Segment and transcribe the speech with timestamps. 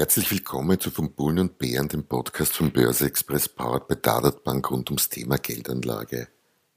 [0.00, 4.44] Herzlich willkommen zu Von Bullen und Bären, dem Podcast von Börse Express Powered bei Dadat
[4.44, 6.28] Bank rund ums Thema Geldanlage.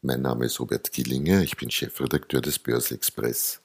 [0.01, 3.61] Mein Name ist Robert Gillinger, ich bin Chefredakteur des Börse Express.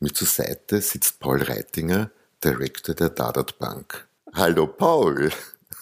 [0.00, 2.10] Mir zur Seite sitzt Paul Reitinger,
[2.44, 4.06] Director der Dadat Bank.
[4.34, 5.32] Hallo Paul!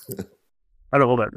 [0.92, 1.34] Hallo Robert.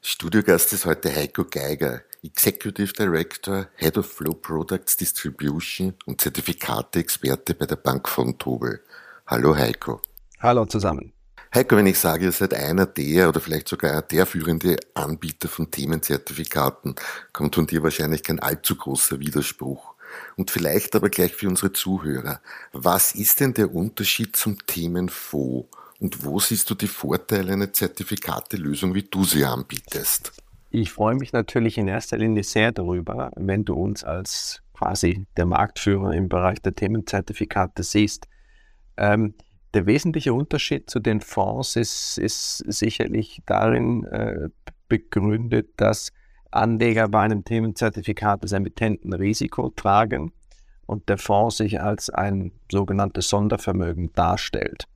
[0.00, 7.66] Studiogast ist heute Heiko Geiger, Executive Director, Head of Flow Products Distribution und Zertifikate-Experte bei
[7.66, 8.84] der Bank von Tobel.
[9.26, 10.00] Hallo Heiko.
[10.40, 11.12] Hallo zusammen.
[11.54, 15.70] Heiko, wenn ich sage, ihr seid einer der oder vielleicht sogar der führende Anbieter von
[15.70, 16.94] Themenzertifikaten,
[17.32, 19.94] kommt von dir wahrscheinlich kein allzu großer Widerspruch.
[20.36, 22.40] Und vielleicht aber gleich für unsere Zuhörer.
[22.72, 25.68] Was ist denn der Unterschied zum Themenfonds?
[25.98, 30.32] Und wo siehst du die Vorteile einer Zertifikatelösung, wie du sie anbietest?
[30.70, 35.46] Ich freue mich natürlich in erster Linie sehr darüber, wenn du uns als quasi der
[35.46, 38.28] Marktführer im Bereich der Themenzertifikate siehst.
[38.98, 39.34] Ähm,
[39.76, 44.48] der wesentliche Unterschied zu den Fonds ist, ist sicherlich darin äh,
[44.88, 46.12] begründet, dass
[46.50, 50.32] Anleger bei einem Themenzertifikat das Emittentenrisiko tragen
[50.86, 54.88] und der Fonds sich als ein sogenanntes Sondervermögen darstellt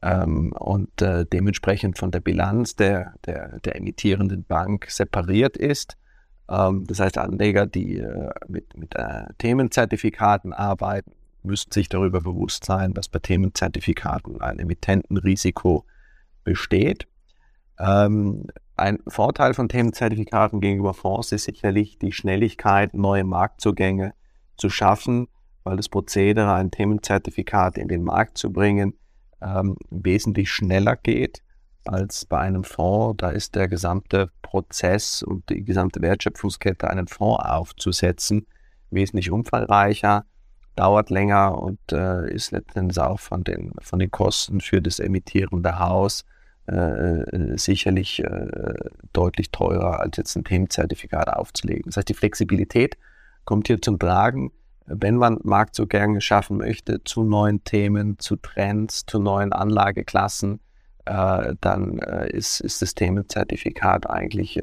[0.00, 5.96] ähm, und äh, dementsprechend von der Bilanz der, der, der emittierenden Bank separiert ist.
[6.48, 11.10] Ähm, das heißt, Anleger, die äh, mit, mit äh, Themenzertifikaten arbeiten,
[11.42, 15.84] müssen sich darüber bewusst sein, dass bei Themenzertifikaten ein Emittentenrisiko
[16.44, 17.06] besteht.
[17.78, 24.14] Ähm, ein Vorteil von Themenzertifikaten gegenüber Fonds ist sicherlich die Schnelligkeit, neue Marktzugänge
[24.56, 25.28] zu schaffen,
[25.64, 28.94] weil das Prozedere, ein Themenzertifikat in den Markt zu bringen,
[29.42, 31.42] ähm, wesentlich schneller geht
[31.84, 33.18] als bei einem Fonds.
[33.18, 38.46] Da ist der gesamte Prozess und die gesamte Wertschöpfungskette, einen Fonds aufzusetzen,
[38.90, 40.24] wesentlich umfangreicher,
[40.80, 45.78] dauert länger und äh, ist letztendlich auch von den, von den Kosten für das emittierende
[45.78, 46.24] Haus
[46.66, 48.74] äh, äh sicherlich äh,
[49.12, 51.82] deutlich teurer, als jetzt ein Themenzertifikat aufzulegen.
[51.84, 52.96] Das heißt, die Flexibilität
[53.44, 54.52] kommt hier zum Tragen
[54.92, 60.58] wenn man Marktzugänge schaffen möchte zu neuen Themen, zu Trends, zu neuen Anlageklassen,
[61.04, 64.54] äh, dann äh, ist, ist das Themenzertifikat eigentlich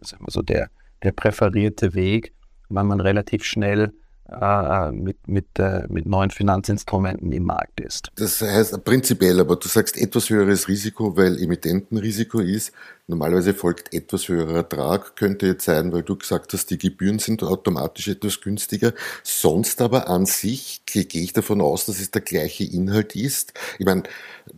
[0.00, 0.68] sagen wir so der,
[1.04, 2.32] der präferierte Weg,
[2.68, 3.92] weil man relativ schnell
[4.28, 8.10] äh, mit, mit, äh, mit neuen Finanzinstrumenten im Markt ist.
[8.16, 12.72] Das heißt prinzipiell, aber du sagst etwas höheres Risiko, weil Emittentenrisiko ist.
[13.08, 17.44] Normalerweise folgt etwas höherer Ertrag, könnte jetzt sein, weil du gesagt hast, die Gebühren sind
[17.44, 18.94] automatisch etwas günstiger.
[19.22, 23.54] Sonst aber an sich gehe ich davon aus, dass es der gleiche Inhalt ist.
[23.78, 24.02] Ich meine,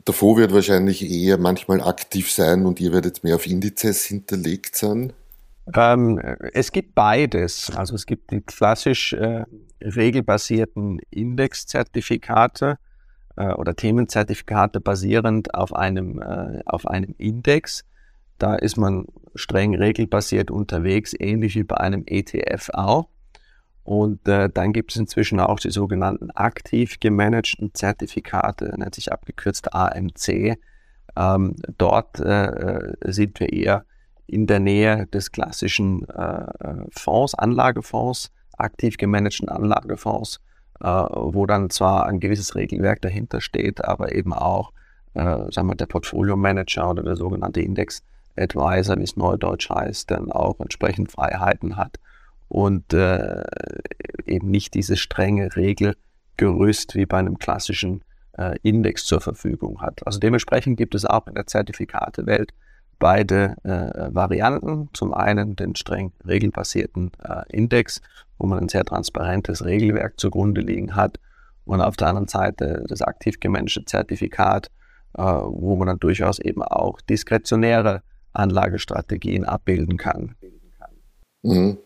[0.06, 4.76] der Fonds wird wahrscheinlich eher manchmal aktiv sein und ihr werdet mehr auf Indizes hinterlegt
[4.76, 5.12] sein.
[5.74, 6.18] Ähm,
[6.52, 7.70] es gibt beides.
[7.76, 9.44] Also es gibt die klassisch äh,
[9.82, 12.78] regelbasierten Indexzertifikate
[13.36, 17.84] äh, oder Themenzertifikate basierend auf einem, äh, auf einem Index.
[18.38, 23.08] Da ist man streng regelbasiert unterwegs, ähnlich wie bei einem ETF auch.
[23.84, 29.72] Und äh, dann gibt es inzwischen auch die sogenannten aktiv gemanagten Zertifikate, nennt sich abgekürzt
[29.74, 30.58] AMC.
[31.16, 33.84] Ähm, dort äh, äh, sind wir eher
[34.28, 36.46] in der Nähe des klassischen äh,
[36.90, 40.40] Fonds, Anlagefonds, aktiv gemanagten Anlagefonds,
[40.80, 44.72] äh, wo dann zwar ein gewisses Regelwerk dahinter steht, aber eben auch
[45.14, 48.02] äh, sagen wir, der Portfolio Manager oder der sogenannte Index
[48.36, 51.98] Advisor, wie es neudeutsch heißt, dann auch entsprechend Freiheiten hat
[52.48, 53.42] und äh,
[54.26, 58.02] eben nicht dieses strenge Regelgerüst wie bei einem klassischen
[58.36, 60.06] äh, Index zur Verfügung hat.
[60.06, 62.52] Also dementsprechend gibt es auch in der Zertifikatewelt
[62.98, 64.88] beide äh, Varianten.
[64.92, 68.00] Zum einen den streng regelbasierten äh, Index,
[68.38, 71.18] wo man ein sehr transparentes Regelwerk zugrunde liegen hat.
[71.64, 74.68] Und auf der anderen Seite das aktiv gemanagte Zertifikat,
[75.14, 78.02] äh, wo man dann durchaus eben auch diskretionäre
[78.32, 80.34] Anlagestrategien abbilden kann.
[81.42, 81.78] Mhm.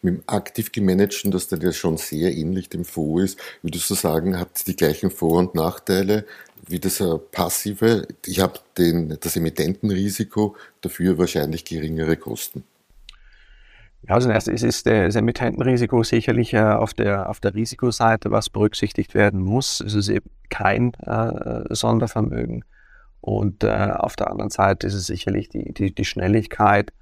[0.00, 3.94] Mit dem aktiv gemanagten, das dann ja schon sehr ähnlich dem Fonds ist, würdest du
[3.94, 6.24] sagen, hat die gleichen Vor- und Nachteile
[6.68, 7.02] wie das
[7.32, 8.06] passive.
[8.24, 12.64] Ich habe das Emittentenrisiko, dafür wahrscheinlich geringere Kosten.
[14.08, 18.50] Ja, also erst ist, ist das Emittentenrisiko sicherlich äh, auf, der, auf der Risikoseite, was
[18.50, 19.80] berücksichtigt werden muss.
[19.80, 22.64] Es ist eben kein äh, Sondervermögen.
[23.20, 26.92] Und äh, auf der anderen Seite ist es sicherlich die, die, die Schnelligkeit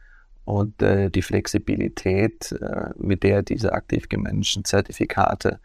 [0.46, 5.58] und äh, die Flexibilität, äh, mit der diese aktiv gemanagten Zertifikate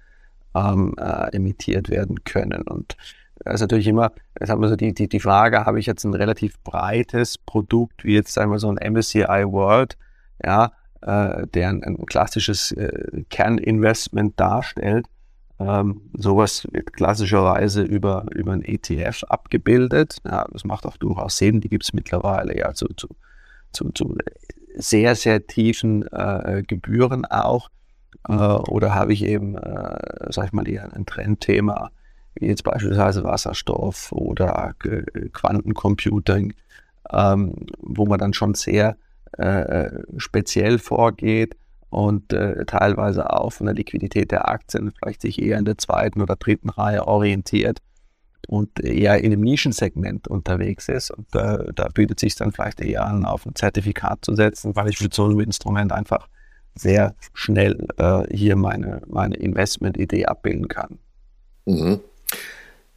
[0.55, 2.63] ähm, äh, emittiert werden können.
[2.63, 2.97] Und
[3.45, 6.03] das ist natürlich immer, jetzt haben wir so die, die, die Frage, habe ich jetzt
[6.03, 9.97] ein relativ breites Produkt, wie jetzt sagen wir so ein MSCI World,
[10.43, 10.71] ja,
[11.01, 15.07] äh, der ein, ein klassisches äh, Kerninvestment darstellt.
[15.59, 20.17] Ähm, sowas wird klassischerweise über, über ein ETF abgebildet.
[20.25, 21.59] Ja, das macht auch durchaus Sinn.
[21.59, 23.09] Die gibt es mittlerweile ja zu, zu,
[23.73, 24.17] zu, zu
[24.75, 27.69] sehr, sehr tiefen äh, Gebühren auch.
[28.27, 31.91] Äh, oder habe ich eben, äh, sag ich mal, eher ein Trendthema,
[32.39, 36.53] jetzt beispielsweise Wasserstoff oder äh, Quantencomputing,
[37.11, 38.97] ähm, wo man dann schon sehr
[39.33, 41.55] äh, speziell vorgeht
[41.89, 46.21] und äh, teilweise auch von der Liquidität der Aktien vielleicht sich eher in der zweiten
[46.21, 47.79] oder dritten Reihe orientiert
[48.47, 51.11] und eher in einem Nischensegment unterwegs ist.
[51.11, 54.89] Und äh, da bietet sich dann vielleicht eher an, auf ein Zertifikat zu setzen, weil
[54.89, 56.27] ich mit so einem Instrument einfach
[56.75, 60.99] sehr schnell äh, hier meine, meine Investmentidee abbilden kann.
[61.65, 61.99] Mhm.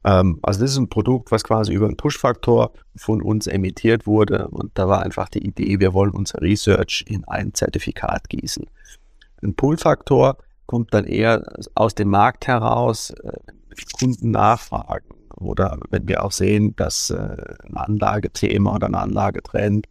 [0.05, 4.49] Ähm, also das ist ein Produkt, was quasi über einen Push-Faktor von uns emittiert wurde
[4.49, 8.67] und da war einfach die Idee, wir wollen unser Research in ein Zertifikat gießen.
[9.43, 11.45] Ein Pull-Faktor kommt dann eher
[11.75, 13.33] aus dem Markt heraus, äh,
[13.99, 19.87] Kunden nachfragen oder wenn wir auch sehen, dass äh, ein Anlagethema oder ein Anlagetrend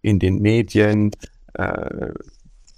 [0.00, 1.12] in den Medien
[1.54, 2.10] äh,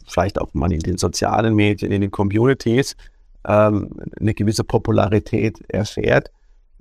[0.06, 2.96] vielleicht auch mal in den sozialen Medien, in den Communities
[3.46, 6.30] ähm, eine gewisse Popularität erfährt.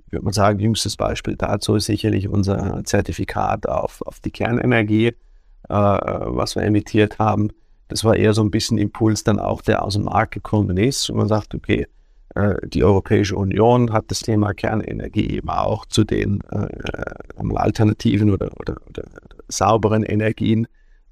[0.06, 5.08] Ich würde mal sagen, jüngstes Beispiel dazu ist sicherlich unser Zertifikat auf, auf die Kernenergie,
[5.08, 5.14] äh,
[5.68, 7.50] was wir emittiert haben.
[7.88, 11.10] Das war eher so ein bisschen Impuls dann auch, der aus dem Markt gekommen ist.
[11.10, 11.86] Und man sagt, okay,
[12.34, 16.68] äh, die Europäische Union hat das Thema Kernenergie eben auch zu den äh,
[17.54, 19.04] alternativen oder, oder, oder
[19.48, 20.66] sauberen Energien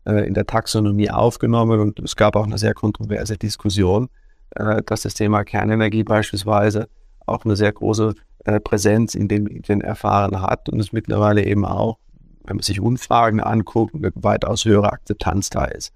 [0.05, 4.09] äh, in der Taxonomie aufgenommen und es gab auch eine sehr kontroverse Diskussion,
[4.57, 6.89] äh, dass das Thema Kernenergie beispielsweise
[7.27, 11.65] auch eine sehr große äh, Präsenz in den Medien erfahren hat und es mittlerweile eben
[11.65, 11.99] auch,
[12.45, 15.93] wenn man sich Umfragen anguckt, eine weitaus höhere Akzeptanz da ist.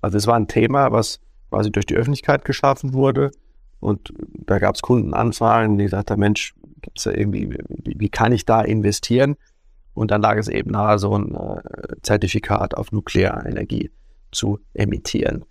[0.00, 3.32] Also es war ein Thema, was quasi durch die Öffentlichkeit geschaffen wurde
[3.80, 4.12] und
[4.46, 8.60] da gab es Kundenanfragen, die sagten, Mensch, gibt's da irgendwie, wie, wie kann ich da
[8.60, 9.36] investieren?
[9.94, 11.60] Und dann lag es eben nahe, so ein äh,
[12.02, 13.90] Zertifikat auf Nuklearenergie
[14.32, 15.44] zu emittieren.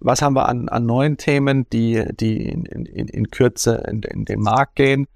[0.00, 4.24] Was haben wir an, an neuen Themen, die, die in, in, in Kürze in, in,
[4.24, 5.06] den Markt gehen?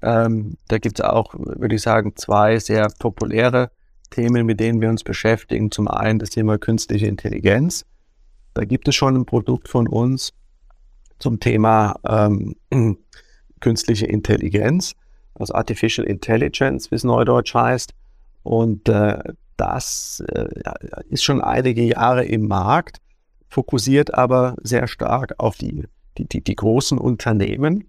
[0.00, 3.70] Ähm, da gibt es auch, würde ich sagen, zwei sehr populäre
[4.10, 5.70] Themen, mit denen wir uns beschäftigen.
[5.70, 7.84] Zum einen das Thema künstliche Intelligenz.
[8.54, 10.32] Da gibt es schon ein Produkt von uns
[11.18, 12.56] zum Thema ähm,
[13.60, 14.94] künstliche Intelligenz
[15.42, 17.92] also Artificial Intelligence, wie es neudeutsch heißt.
[18.42, 19.18] Und äh,
[19.56, 20.48] das äh,
[21.08, 22.98] ist schon einige Jahre im Markt,
[23.48, 25.84] fokussiert aber sehr stark auf die,
[26.18, 27.84] die, die, die großen Unternehmen,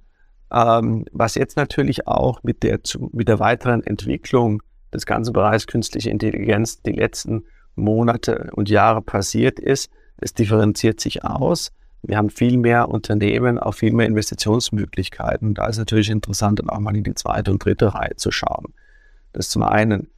[0.51, 2.79] ähm, was jetzt natürlich auch mit der,
[3.11, 4.61] mit der weiteren Entwicklung
[4.93, 7.45] des ganzen Bereichs künstliche Intelligenz die letzten
[7.75, 9.89] Monate und Jahre passiert ist.
[10.17, 11.71] Es differenziert sich aus.
[12.03, 15.53] Wir haben viel mehr Unternehmen, auch viel mehr Investitionsmöglichkeiten.
[15.53, 18.73] Da ist natürlich interessant, dann auch mal in die zweite und dritte Reihe zu schauen.
[19.31, 20.09] Das zum einen.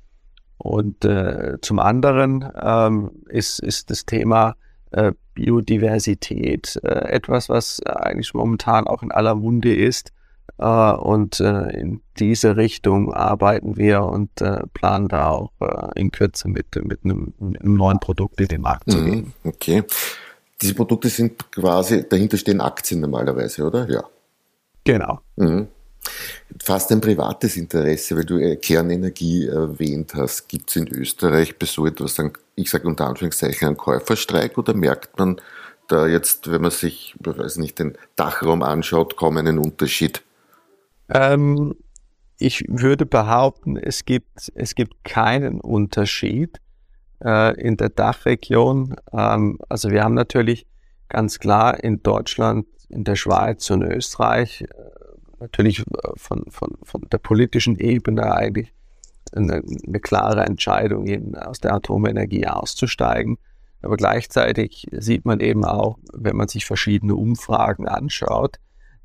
[0.58, 4.56] Und äh, zum anderen ähm, ist, ist das Thema
[4.92, 10.12] äh, Biodiversität äh, etwas, was eigentlich momentan auch in aller Munde ist.
[10.58, 15.52] Äh, und äh, in diese Richtung arbeiten wir und äh, planen da auch
[15.96, 19.34] in Kürze mit, mit, einem, mit einem neuen Produkt in den Markt zu gehen.
[19.44, 19.84] Mhm, okay.
[20.62, 23.90] Diese Produkte sind quasi, dahinter stehen Aktien normalerweise, oder?
[23.90, 24.04] Ja.
[24.84, 25.20] Genau.
[25.36, 25.68] Mhm.
[26.64, 30.48] Fast ein privates Interesse, weil du Kernenergie erwähnt hast.
[30.48, 32.18] Gibt es in Österreich bei so etwas,
[32.56, 35.42] ich sage unter Anführungszeichen, einen Käuferstreik oder merkt man
[35.88, 40.24] da jetzt, wenn man sich, weiß nicht, den Dachraum anschaut, kaum einen Unterschied?
[41.10, 41.76] Ähm,
[42.38, 46.60] ich würde behaupten, es gibt, es gibt keinen Unterschied
[47.24, 48.96] äh, in der Dachregion.
[49.14, 50.66] Ähm, also wir haben natürlich
[51.10, 54.66] ganz klar in Deutschland, in der Schweiz und Österreich äh,
[55.40, 55.84] natürlich äh,
[56.16, 58.74] von, von, von der politischen Ebene eigentlich
[59.34, 63.38] eine, eine klare Entscheidung, eben aus der Atomenergie auszusteigen.
[63.82, 68.58] Aber gleichzeitig sieht man eben auch, wenn man sich verschiedene Umfragen anschaut,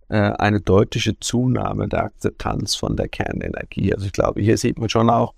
[0.09, 3.93] äh, eine deutliche Zunahme der Akzeptanz von der Kernenergie.
[3.95, 5.35] Also ich glaube, hier sieht man schon auch,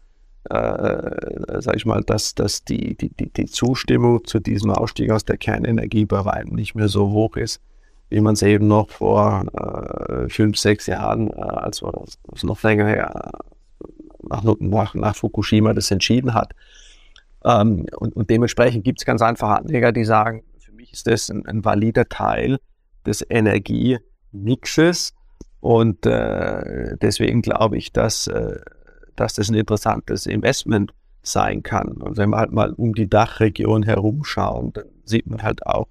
[0.50, 5.36] äh, sage ich mal, dass, dass die, die, die Zustimmung zu diesem Ausstieg aus der
[5.36, 7.60] Kernenergie bei weitem nicht mehr so hoch ist,
[8.10, 12.62] wie man es eben noch vor äh, fünf, sechs Jahren, äh, als war das noch
[12.62, 13.32] länger her,
[14.28, 16.52] nach, nach, nach Fukushima das entschieden hat.
[17.44, 21.30] Ähm, und, und, dementsprechend gibt es ganz einfach Anleger, die sagen, für mich ist das
[21.30, 22.58] ein, ein valider Teil
[23.06, 25.14] des Energiemixes
[25.60, 28.60] und äh, deswegen glaube ich, dass, äh,
[29.16, 30.92] dass das ein interessantes Investment
[31.22, 31.92] sein kann.
[31.92, 35.88] Und wenn wir halt mal um die Dachregion herumschauen, dann sieht man halt auch,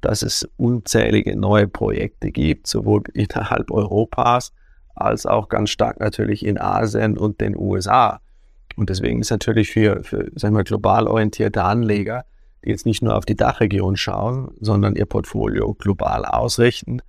[0.00, 4.52] dass es unzählige neue Projekte gibt, sowohl innerhalb Europas
[4.94, 8.20] als auch ganz stark natürlich in Asien und den USA.
[8.76, 12.24] Und deswegen ist natürlich für, für sagen wir, global orientierte Anleger,
[12.64, 17.00] die jetzt nicht nur auf die Dachregion schauen, sondern ihr Portfolio global ausrichten,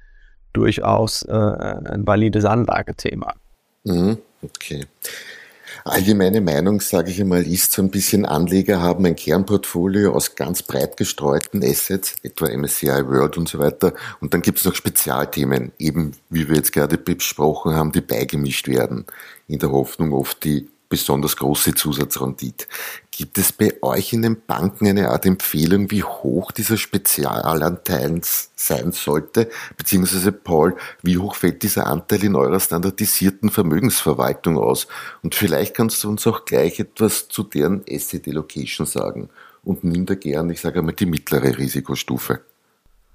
[0.54, 3.34] durchaus äh, ein valides Anlagethema.
[3.84, 4.86] Mhm, okay.
[5.84, 10.64] Allgemeine Meinung, sage ich einmal, ist so ein bisschen, Anleger haben ein Kernportfolio aus ganz
[10.64, 13.94] breit gestreuten Assets, etwa MSCI World und so weiter.
[14.20, 18.68] Und dann gibt es noch Spezialthemen, eben wie wir jetzt gerade besprochen haben, die beigemischt
[18.68, 19.06] werden,
[19.48, 22.66] in der Hoffnung oft die besonders große Zusatzrendite.
[23.12, 28.92] Gibt es bei euch in den Banken eine Art Empfehlung, wie hoch dieser Spezialanteil sein
[28.92, 29.50] sollte?
[29.76, 34.88] Beziehungsweise, Paul, wie hoch fällt dieser Anteil in eurer standardisierten Vermögensverwaltung aus?
[35.24, 39.30] Und vielleicht kannst du uns auch gleich etwas zu deren Asset Allocation sagen.
[39.64, 42.42] Und nimm da gern, ich sage einmal, die mittlere Risikostufe.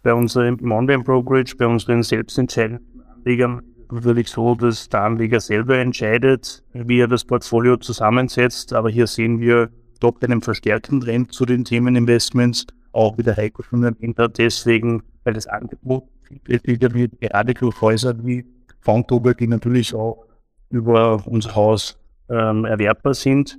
[0.02, 3.62] Bei unserem Online-Brokerage, bei unseren selbstentscheidenden Anlegern
[3.92, 8.72] natürlich so, dass der Anleger selber entscheidet, wie er das Portfolio zusammensetzt.
[8.72, 9.70] Aber hier sehen wir
[10.00, 14.38] doch einen verstärkten Trend zu den Themen Investments, auch wie der Heiko schon erwähnt hat.
[14.38, 16.04] Deswegen, weil das Angebot
[16.44, 18.44] vielfältiger wird, gerade durch Häuser wie
[18.80, 20.24] Fondtober, die natürlich auch
[20.70, 23.58] über unser Haus ähm, erwerbbar sind.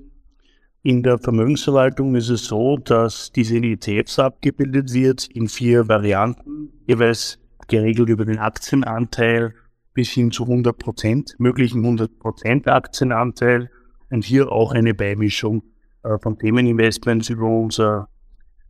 [0.81, 7.39] In der Vermögensverwaltung ist es so, dass diese ETFs abgebildet wird in vier Varianten, jeweils
[7.69, 9.53] geregelt über den Aktienanteil,
[9.93, 13.69] bis hin zu 100 Prozent, möglichen 100 Prozent Aktienanteil
[14.09, 15.63] und hier auch eine Beimischung
[16.03, 18.09] äh, von Themeninvestments über unser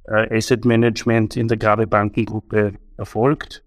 [0.05, 3.63] äh, Asset Management in der Grabe Bankengruppe erfolgt.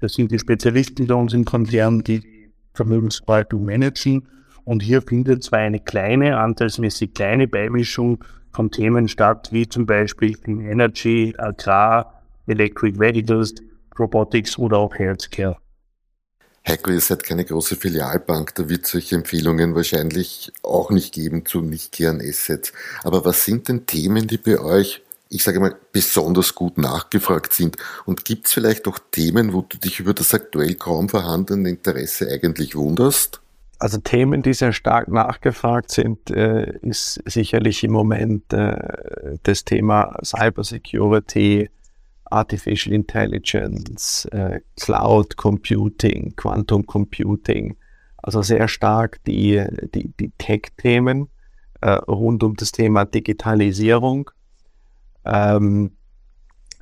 [0.00, 4.28] Das sind die Spezialisten bei uns im Konzern, die die Vermögensverwaltung managen.
[4.64, 8.22] Und hier findet zwar eine kleine, anteilsmäßig kleine Beimischung
[8.52, 13.54] von Themen statt, wie zum Beispiel Clean Energy, Agrar, Electric Vehicles,
[13.98, 15.56] Robotics oder auch Healthcare.
[16.68, 21.60] Heiko, ihr seid keine große Filialbank, da wird solche Empfehlungen wahrscheinlich auch nicht geben zu
[21.60, 22.72] Nicht-Kern-Assets.
[23.04, 27.76] Aber was sind denn Themen, die bei euch, ich sage mal, besonders gut nachgefragt sind?
[28.04, 32.28] Und gibt es vielleicht auch Themen, wo du dich über das aktuell kaum vorhandene Interesse
[32.28, 33.40] eigentlich wunderst?
[33.78, 40.18] Also Themen, die sehr stark nachgefragt sind, äh, ist sicherlich im Moment äh, das Thema
[40.24, 41.68] Cybersecurity,
[42.30, 47.76] Artificial Intelligence, äh, Cloud Computing, Quantum Computing,
[48.18, 49.64] also sehr stark die,
[49.94, 51.28] die, die Tech-Themen
[51.80, 54.30] äh, rund um das Thema Digitalisierung.
[55.24, 55.92] Ähm,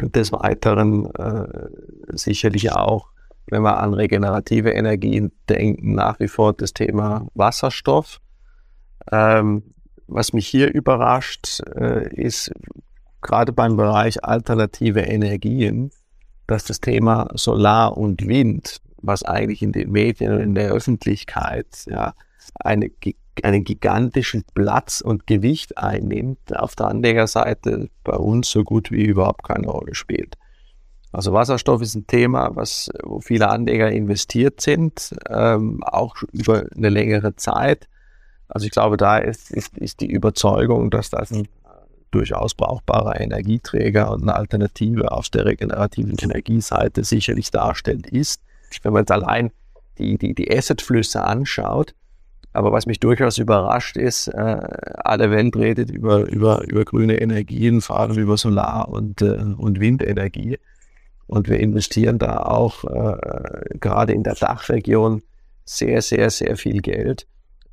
[0.01, 1.69] des Weiteren äh,
[2.09, 3.11] sicherlich auch,
[3.47, 8.21] wenn wir an regenerative Energien denken, nach wie vor das Thema Wasserstoff.
[9.13, 9.75] Ähm,
[10.07, 12.53] was mich hier überrascht, äh, ist,
[13.25, 15.91] gerade beim Bereich alternative Energien,
[16.47, 21.67] dass das Thema Solar und Wind, was eigentlich in den Medien und in der Öffentlichkeit
[21.87, 22.15] ja,
[22.61, 22.91] eine
[23.43, 29.43] einen gigantischen Platz und Gewicht einnimmt, auf der Anlegerseite bei uns so gut wie überhaupt
[29.43, 30.37] keine Rolle spielt.
[31.11, 36.89] Also Wasserstoff ist ein Thema, was, wo viele Anleger investiert sind, ähm, auch über eine
[36.91, 37.89] längere Zeit.
[38.49, 41.49] Also ich glaube, da ist, ist, ist die Überzeugung, dass das ein
[42.15, 48.41] durchaus brauchbarer Energieträger und eine Alternative auf der regenerativen Energieseite sicherlich darstellt, ist.
[48.83, 49.51] Wenn man jetzt allein
[49.99, 51.95] die, die, die Assetflüsse anschaut,
[52.53, 54.61] aber was mich durchaus überrascht ist, äh,
[55.05, 59.81] alle Welt redet über, über, über grüne Energien, vor allem über Solar- und, äh, und
[59.81, 60.59] Windenergie.
[61.27, 65.23] Und wir investieren da auch äh, gerade in der Dachregion
[65.65, 67.27] sehr, sehr, sehr viel Geld.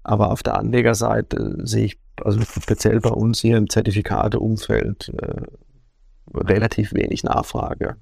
[0.03, 5.41] Aber auf der Anlegerseite sehe ich, also speziell bei uns hier im Zertifikateumfeld, äh,
[6.33, 7.97] relativ wenig Nachfrage.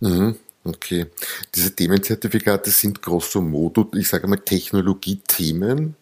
[0.00, 1.06] Mhm, okay.
[1.54, 5.96] Diese Themenzertifikate sind grosso modo, ich sage mal, Technologiethemen,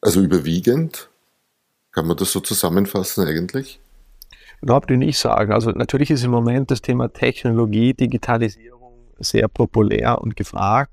[0.00, 1.08] also überwiegend.
[1.92, 3.80] Kann man das so zusammenfassen eigentlich?
[4.60, 5.52] Überhaupt nicht sagen.
[5.52, 10.92] Also natürlich ist im Moment das Thema Technologie, Digitalisierung sehr populär und gefragt.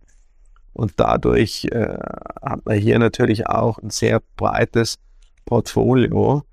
[0.73, 1.97] Und dadurch äh,
[2.41, 4.99] hat man hier natürlich auch ein sehr breites
[5.51, 6.43] Portfolio.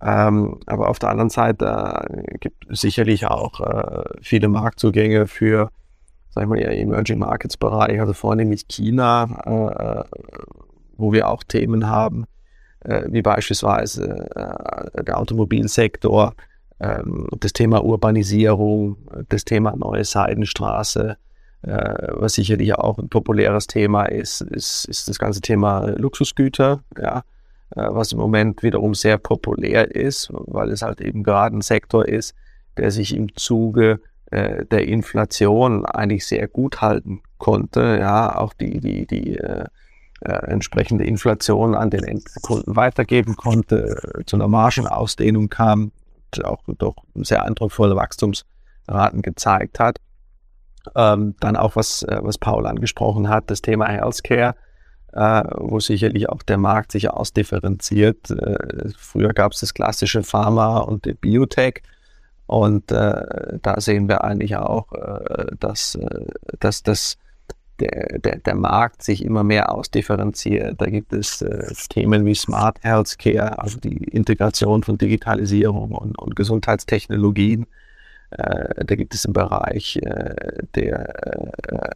[0.00, 5.70] Ähm, aber auf der anderen Seite äh, gibt es sicherlich auch äh, viele Marktzugänge für,
[6.30, 10.16] sag ich mal, ja, Emerging Markets Bereich, also vornehmlich China, äh,
[10.96, 12.26] wo wir auch Themen haben,
[12.84, 16.34] äh, wie beispielsweise äh, der Automobilsektor,
[16.78, 18.98] ähm, das Thema Urbanisierung,
[19.28, 21.16] das Thema neue Seidenstraße,
[21.62, 27.18] äh, was sicherlich auch ein populäres Thema ist, ist, ist das ganze Thema Luxusgüter, ja,
[27.18, 27.22] äh,
[27.70, 32.34] was im Moment wiederum sehr populär ist, weil es halt eben gerade ein Sektor ist,
[32.76, 38.80] der sich im Zuge äh, der Inflation eigentlich sehr gut halten konnte, ja, auch die,
[38.80, 39.64] die, die äh,
[40.20, 43.96] äh, entsprechende Inflation an den Endkunden weitergeben konnte,
[44.26, 45.92] zu einer Margenausdehnung kam,
[46.42, 49.98] auch doch sehr eindrucksvolle Wachstumsraten gezeigt hat.
[50.94, 54.54] Ähm, dann auch was, äh, was Paul angesprochen hat, das Thema Healthcare,
[55.16, 58.30] äh, wo sicherlich auch der Markt sich ausdifferenziert.
[58.30, 61.82] Äh, früher gab es das klassische Pharma und Biotech.
[62.46, 66.26] Und äh, da sehen wir eigentlich auch, äh, dass, äh,
[66.60, 67.16] dass das
[67.80, 70.80] der, der, der Markt sich immer mehr ausdifferenziert.
[70.80, 76.36] Da gibt es äh, Themen wie Smart Healthcare, also die Integration von Digitalisierung und, und
[76.36, 77.66] Gesundheitstechnologien.
[78.30, 81.26] Äh, da gibt es im Bereich äh, der,
[81.66, 81.90] äh,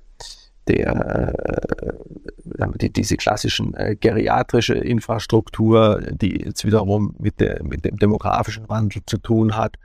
[0.68, 7.96] der äh, die, diese klassischen äh, geriatrische Infrastruktur, die jetzt wiederum mit, der, mit dem
[7.96, 9.76] demografischen Wandel zu tun hat.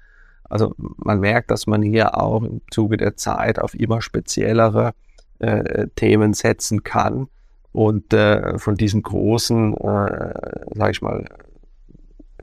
[0.44, 4.94] Also man merkt, dass man hier auch im Zuge der Zeit auf immer speziellere
[5.40, 7.28] äh, Themen setzen kann
[7.72, 10.34] und äh, von diesen großen, äh,
[10.76, 11.26] sag ich mal,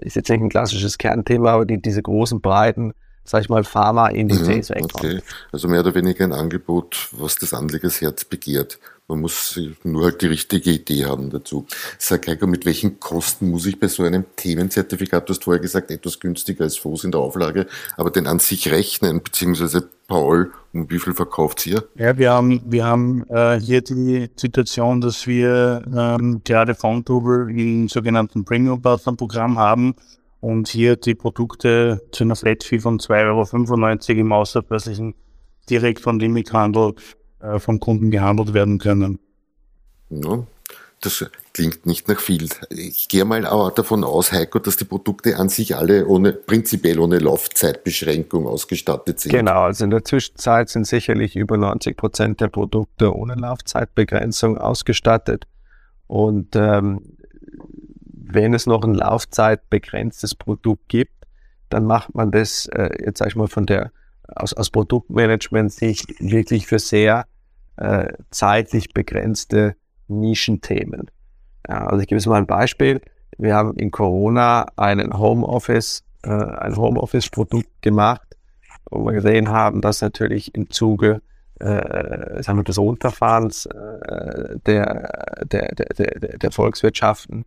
[0.00, 2.92] ist jetzt nicht ein klassisches Kernthema, aber die, diese großen, breiten
[3.24, 8.24] sag ich mal, Pharma-Indizes mhm, Okay, also mehr oder weniger ein Angebot, was das Anlegersherz
[8.24, 8.78] begehrt.
[9.08, 11.66] Man muss nur halt die richtige Idee haben dazu.
[11.98, 15.90] Sag Heiko, mit welchen Kosten muss ich bei so einem Themenzertifikat, du hast vorher gesagt,
[15.90, 20.88] etwas günstiger als Fonds in der Auflage, aber den an sich rechnen, beziehungsweise Paul, um
[20.88, 21.84] wie viel verkauft ihr?
[21.96, 27.88] Ja, wir haben, wir haben äh, hier die Situation, dass wir ähm, gerade Fondtubel im
[27.88, 29.94] sogenannten Premium Partner Programm haben
[30.42, 35.14] und hier die Produkte zu einer Flat Fee von 2,95 Euro im außerbörslichen
[35.70, 36.94] direkt von Limithandel
[37.40, 39.20] äh, vom Kunden gehandelt werden können.
[40.10, 40.44] Ja,
[41.00, 41.24] das
[41.54, 42.48] klingt nicht nach viel.
[42.70, 46.98] Ich gehe mal auch davon aus, Heiko, dass die Produkte an sich alle ohne, prinzipiell
[46.98, 49.30] ohne Laufzeitbeschränkung ausgestattet sind.
[49.30, 55.44] Genau, also in der Zwischenzeit sind sicherlich über 90 Prozent der Produkte ohne Laufzeitbegrenzung ausgestattet.
[56.08, 57.16] Und ähm,
[58.34, 61.12] wenn es noch ein laufzeitbegrenztes Produkt gibt,
[61.68, 63.92] dann macht man das, äh, jetzt sage ich mal, von der
[64.26, 67.26] aus, aus Produktmanagement-Sicht wirklich für sehr
[67.76, 69.74] äh, zeitlich begrenzte
[70.08, 71.10] Nischenthemen.
[71.68, 73.00] Ja, also ich gebe es mal ein Beispiel.
[73.38, 78.36] Wir haben in Corona einen Homeoffice, äh, ein Homeoffice-Produkt gemacht,
[78.90, 81.22] wo wir gesehen haben, dass natürlich im Zuge
[81.60, 87.44] äh, sagen wir, des Runterfahrens äh, der, der, der, der, der Volkswirtschaften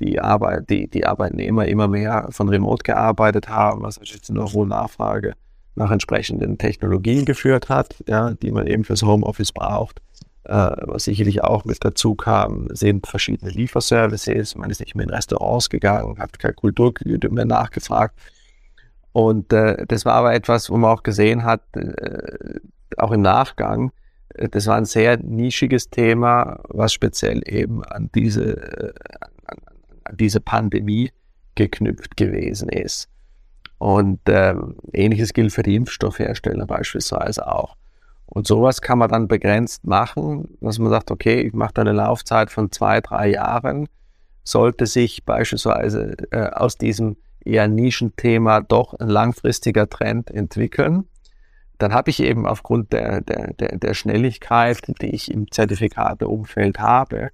[0.00, 4.52] die, Arbeit, die, die Arbeitnehmer immer mehr von Remote gearbeitet haben, was natürlich zu einer
[4.52, 5.34] hohen Nachfrage
[5.76, 10.00] nach entsprechenden Technologien geführt hat, ja, die man eben fürs Homeoffice braucht.
[10.44, 14.56] Äh, was sicherlich auch mit dazu kam, sind verschiedene Lieferservices.
[14.56, 18.18] Man ist nicht mehr in Restaurants gegangen, hat keine Kulturgüte mehr nachgefragt.
[19.12, 22.60] Und äh, das war aber etwas, wo man auch gesehen hat, äh,
[22.96, 23.92] auch im Nachgang,
[24.34, 29.30] äh, das war ein sehr nischiges Thema, was speziell eben an diese, äh, an,
[30.12, 31.10] diese Pandemie
[31.54, 33.08] geknüpft gewesen ist.
[33.78, 37.76] Und ähm, ähnliches gilt für die Impfstoffhersteller beispielsweise auch.
[38.26, 41.92] Und sowas kann man dann begrenzt machen, dass man sagt, okay, ich mache da eine
[41.92, 43.88] Laufzeit von zwei, drei Jahren.
[44.42, 51.04] Sollte sich beispielsweise äh, aus diesem eher Nischenthema doch ein langfristiger Trend entwickeln,
[51.78, 57.30] dann habe ich eben aufgrund der, der, der, der Schnelligkeit, die ich im Zertifikateumfeld habe,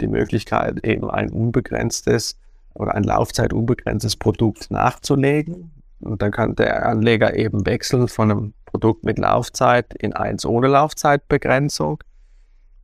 [0.00, 2.38] die Möglichkeit, eben ein unbegrenztes
[2.74, 5.72] oder ein Laufzeit unbegrenztes Produkt nachzulegen.
[6.00, 10.66] Und dann kann der Anleger eben wechseln von einem Produkt mit Laufzeit in eins ohne
[10.66, 12.02] Laufzeitbegrenzung.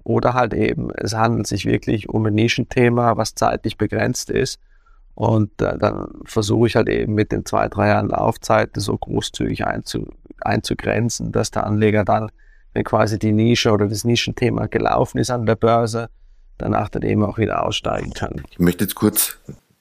[0.05, 4.59] Oder halt eben, es handelt sich wirklich um ein Nischenthema, was zeitlich begrenzt ist.
[5.15, 9.67] Und äh, dann versuche ich halt eben mit den zwei, drei Jahren Laufzeit so großzügig
[9.67, 10.07] einzu,
[10.41, 12.31] einzugrenzen, dass der Anleger dann,
[12.73, 16.09] wenn quasi die Nische oder das Nischenthema gelaufen ist an der Börse,
[16.61, 18.43] danach dann eben auch wieder aussteigen kann.
[18.51, 19.39] Ich möchte jetzt kurz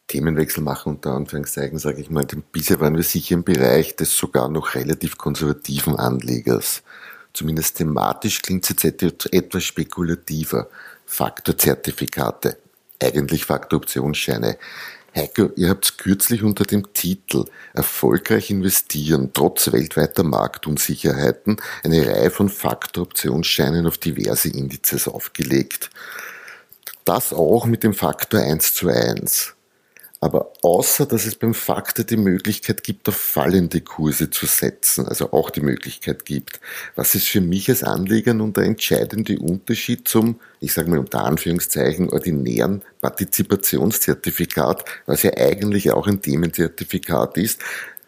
[0.08, 2.26] Themenwechsel machen, unter Anführungszeichen, sage ich mal.
[2.52, 6.82] Bisher waren wir sicher im Bereich des sogar noch relativ konservativen Anlegers.
[7.34, 10.68] Zumindest thematisch klingt es jetzt etwas spekulativer.
[11.06, 12.58] Faktorzertifikate,
[13.02, 14.58] eigentlich Faktoroptionsscheine.
[15.16, 22.50] Heiko, ihr habt kürzlich unter dem Titel Erfolgreich investieren trotz weltweiter Marktunsicherheiten eine Reihe von
[22.50, 25.90] Faktoroptionsscheinen auf diverse Indizes aufgelegt.
[27.06, 29.56] Das auch mit dem Faktor 1 zu 1.
[30.22, 35.32] Aber außer dass es beim Faktor die Möglichkeit gibt, auf fallende Kurse zu setzen, also
[35.32, 36.60] auch die Möglichkeit gibt,
[36.96, 41.24] was ist für mich als Anleger nun der entscheidende Unterschied zum, ich sage mal unter
[41.24, 47.62] Anführungszeichen, ordinären Partizipationszertifikat, was ja eigentlich auch ein Themenzertifikat ist,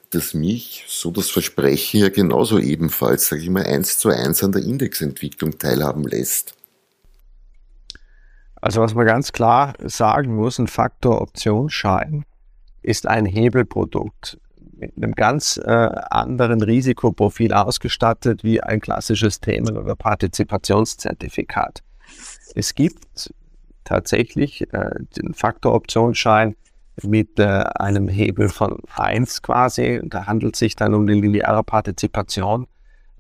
[0.10, 4.52] das mich, so das Versprechen ja genauso ebenfalls, sage ich mal, eins zu eins an
[4.52, 6.56] der Indexentwicklung teilhaben lässt.
[8.62, 12.26] Also was man ganz klar sagen muss, ein Faktor Optionsschein
[12.84, 14.40] ist ein Hebelprodukt
[14.82, 21.84] mit einem ganz äh, anderen Risikoprofil ausgestattet wie ein klassisches Themen- oder Partizipationszertifikat.
[22.56, 23.32] Es gibt
[23.84, 26.56] tatsächlich äh, den Faktor Optionsschein
[27.04, 30.02] mit äh, einem Hebel von 1 quasi.
[30.04, 32.68] Da handelt es sich dann um die lineare Partizipation.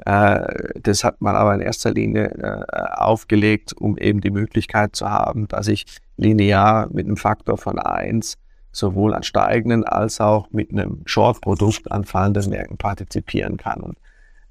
[0.05, 5.09] Äh, das hat man aber in erster Linie äh, aufgelegt, um eben die Möglichkeit zu
[5.09, 5.85] haben, dass ich
[6.17, 8.37] linear mit einem Faktor von 1
[8.71, 13.81] sowohl an steigenden als auch mit einem Short-Produkt an fallenden Märkten partizipieren kann.
[13.81, 13.97] Und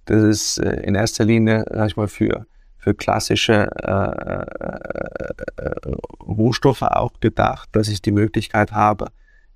[0.05, 2.47] das ist äh, in erster Linie, sag ich mal, für,
[2.79, 5.71] für klassische äh, äh,
[6.23, 9.07] Rohstoffe auch gedacht, dass ich die Möglichkeit habe,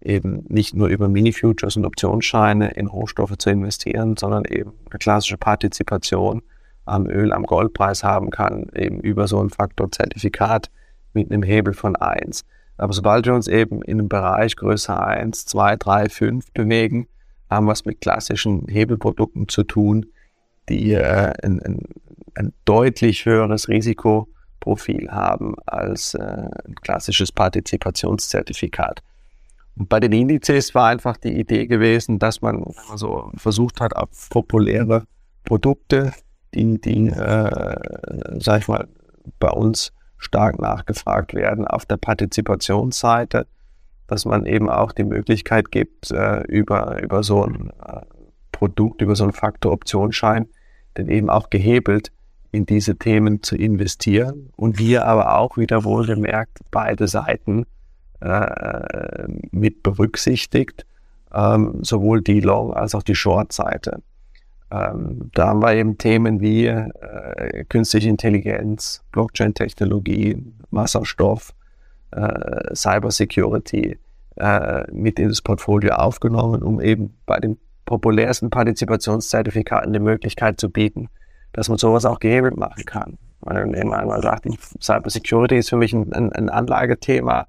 [0.04, 5.38] eben nicht nur über Mini-Futures und Optionsscheine in Rohstoffe zu investieren, sondern eben eine klassische
[5.38, 6.42] Partizipation
[6.84, 10.70] am Öl, am Goldpreis haben kann, eben über so ein Faktorzertifikat
[11.14, 12.44] mit einem Hebel von 1.
[12.76, 17.06] Aber sobald wir uns eben in einem Bereich größer 1, 2, 3, 5 bewegen,
[17.48, 20.06] haben wir es mit klassischen Hebelprodukten zu tun,
[20.68, 21.80] die äh, ein, ein,
[22.34, 29.02] ein, deutlich höheres Risikoprofil haben als äh, ein klassisches Partizipationszertifikat.
[29.76, 34.28] Und bei den Indizes war einfach die Idee gewesen, dass man also versucht hat, auf
[34.30, 35.04] populäre
[35.44, 36.12] Produkte,
[36.54, 38.86] die, die äh, sag ich mal,
[39.40, 43.46] bei uns stark nachgefragt werden, auf der Partizipationsseite,
[44.06, 48.02] dass man eben auch die Möglichkeit gibt, äh, über, über so ein äh,
[48.52, 50.46] Produkt, über so einen Faktor-Optionsschein,
[50.96, 52.12] den eben auch gehebelt
[52.52, 54.50] in diese Themen zu investieren.
[54.56, 57.66] Und wir aber auch wieder wohlgemerkt beide Seiten
[58.24, 60.86] äh, mit berücksichtigt,
[61.32, 64.02] ähm, sowohl die Long- als auch die Short-Seite.
[64.70, 71.54] Ähm, da haben wir eben Themen wie äh, künstliche Intelligenz, Blockchain-Technologie, Wasserstoff,
[72.12, 73.98] äh, Cybersecurity
[74.36, 80.70] äh, mit in das Portfolio aufgenommen, um eben bei den populärsten Partizipationszertifikaten die Möglichkeit zu
[80.70, 81.08] bieten,
[81.52, 83.18] dass man sowas auch gehebelt machen kann.
[83.40, 84.46] Weil man einmal sagt,
[84.80, 87.46] Cybersecurity ist für mich ein, ein, ein Anlagethema,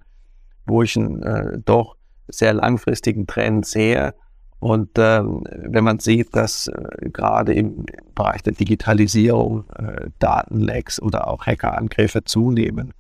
[0.66, 1.96] wo ich einen äh, doch
[2.28, 4.14] sehr langfristigen Trend sehe.
[4.60, 11.28] Und ähm, wenn man sieht, dass äh, gerade im Bereich der Digitalisierung äh, Datenlecks oder
[11.28, 12.94] auch Hackerangriffe zunehmen,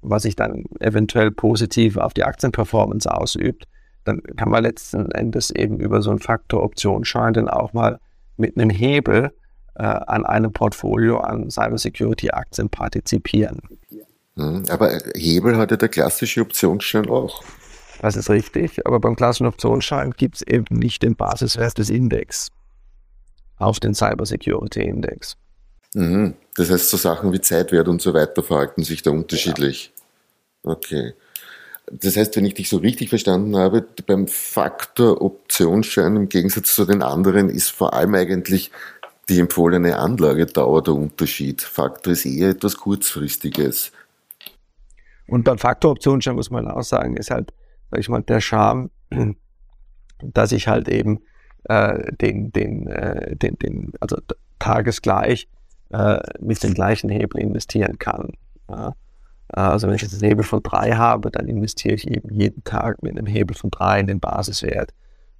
[0.00, 3.66] was sich dann eventuell positiv auf die Aktienperformance ausübt,
[4.04, 8.00] dann kann man letzten Endes eben über so einen Faktor Optionsschein dann auch mal
[8.36, 9.32] mit einem Hebel
[9.74, 13.60] äh, an einem Portfolio an Cybersecurity-Aktien partizipieren.
[13.90, 13.98] Hm,
[14.38, 17.42] aber Hebel hat ja der klassische Optionsschein auch.
[18.00, 22.48] Das ist richtig, aber beim klassischen Optionsschein gibt es eben nicht den Basiswert des Index
[23.56, 25.36] auf den Cybersecurity Index.
[25.94, 26.34] Mhm.
[26.54, 29.92] Das heißt, so Sachen wie Zeitwert und so weiter verhalten sich da unterschiedlich.
[30.64, 30.72] Ja.
[30.72, 31.14] Okay.
[31.90, 36.84] Das heißt, wenn ich dich so richtig verstanden habe, beim Faktor Optionsschein im Gegensatz zu
[36.84, 38.70] den anderen ist vor allem eigentlich
[39.28, 41.62] die empfohlene Anlagedauer der Unterschied.
[41.62, 43.92] Faktor ist eher etwas kurzfristiges.
[45.28, 47.52] Und beim Faktor Optionsschein muss man auch sagen, ist halt,
[47.90, 48.90] sag ich mal, der Charme,
[50.22, 51.20] dass ich halt eben
[51.64, 54.16] äh, den, den, äh, den, den, also
[54.58, 55.48] tagesgleich
[55.90, 58.32] äh, mit den gleichen Hebel investieren kann.
[58.68, 58.94] Ja.
[59.48, 63.02] Also wenn ich jetzt einen Hebel von drei habe, dann investiere ich eben jeden Tag
[63.02, 64.92] mit einem Hebel von drei in den Basiswert,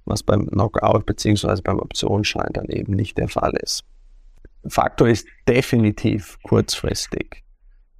[0.05, 1.61] was beim Knockout bzw.
[1.63, 3.83] beim Optionsschein dann eben nicht der Fall ist.
[4.65, 7.43] Faktor ist definitiv kurzfristig.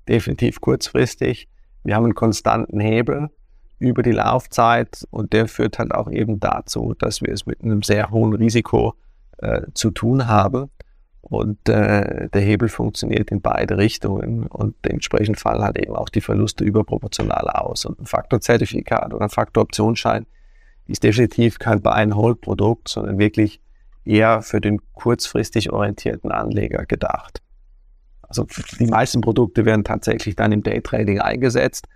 [0.08, 1.47] Definitiv kurzfristig.
[1.84, 3.30] Wir haben einen konstanten Hebel
[3.80, 7.82] über die Laufzeit und der führt halt auch eben dazu, dass wir es mit einem
[7.82, 8.96] sehr hohen Risiko
[9.38, 10.70] äh, zu tun haben.
[11.22, 16.22] Und äh, der Hebel funktioniert in beide Richtungen und dementsprechend fallen halt eben auch die
[16.22, 17.86] Verluste überproportional aus.
[17.86, 20.26] Und ein Faktorzertifikat oder ein Faktoroptionsschein
[20.88, 23.62] ist definitiv kein Buy-and-Hold-Produkt, sondern wirklich
[24.06, 27.42] eher für den kurzfristig orientierten Anleger gedacht.
[28.30, 28.46] Also
[28.80, 31.88] die meisten Produkte werden tatsächlich dann im Daytrading eingesetzt,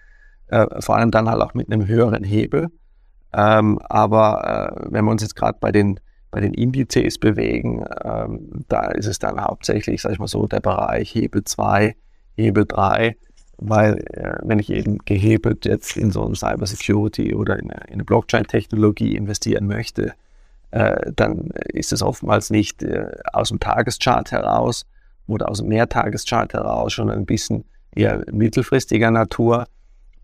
[0.47, 2.69] äh, vor allem dann halt auch mit einem höheren Hebel.
[3.33, 5.99] Ähm, aber äh, wenn wir uns jetzt gerade bei den
[6.33, 10.61] bei den Indizes bewegen, ähm, da ist es dann hauptsächlich, sag ich mal so, der
[10.61, 11.95] Bereich Hebel 2,
[12.35, 13.15] Hebel 3,
[13.57, 17.83] weil äh, wenn ich eben gehebelt jetzt in so eine Cyber Security oder in eine,
[17.83, 20.13] eine Blockchain-Technologie investieren möchte,
[20.71, 24.87] äh, dann ist es oftmals nicht äh, aus dem Tageschart heraus
[25.27, 29.65] oder aus dem Mehrtageschart heraus schon ein bisschen eher mittelfristiger Natur.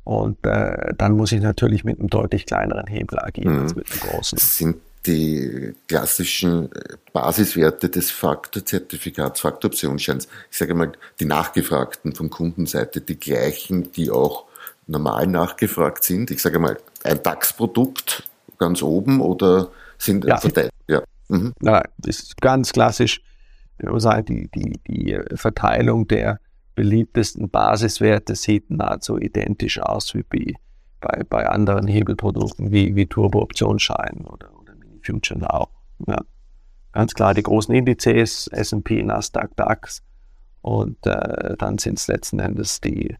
[0.03, 3.62] Und äh, dann muss ich natürlich mit einem deutlich kleineren Hebel agieren mhm.
[3.62, 4.38] als mit einem großen.
[4.39, 13.01] Sind die klassischen äh, Basiswerte des Faktorzertifikats, Faktoroptionsscheins, ich sage mal, die nachgefragten von Kundenseite,
[13.01, 14.45] die gleichen, die auch
[14.88, 16.31] normal nachgefragt sind.
[16.31, 18.23] Ich sage mal, ein DAX-Produkt
[18.57, 20.38] ganz oben oder sind ja.
[20.38, 20.71] verteilt?
[20.88, 21.01] Ja.
[21.29, 21.53] Mhm.
[21.59, 23.21] Na, das ist ganz klassisch,
[23.97, 26.39] sagen, die, die, die Verteilung der
[26.75, 30.55] beliebtesten Basiswerte sieht nahezu identisch aus wie
[31.01, 34.49] bei, bei anderen Hebelprodukten wie, wie Turbo-Optionsscheinen oder,
[35.03, 35.69] Future auch.
[36.07, 36.21] Ja.
[36.91, 40.01] Ganz klar die großen Indizes, S&P, Nasdaq, DAX
[40.61, 43.15] und äh, dann sind es letzten Endes die,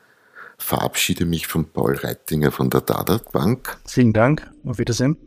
[0.59, 3.79] Verabschiede mich von Paul Reitinger von der Dada Bank.
[3.87, 5.17] Vielen Dank, auf Wiedersehen.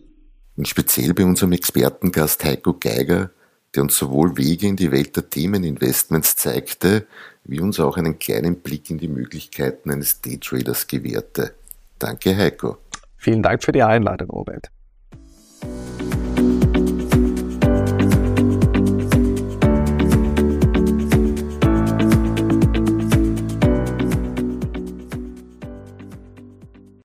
[0.56, 3.30] Und speziell bei unserem Expertengast Heiko Geiger,
[3.74, 7.08] der uns sowohl Wege in die Welt der Themeninvestments zeigte,
[7.42, 11.54] wie uns auch einen kleinen Blick in die Möglichkeiten eines Daytraders gewährte.
[11.98, 12.78] Danke, Heiko.
[13.26, 14.70] Vielen Dank für die Einladung, Robert.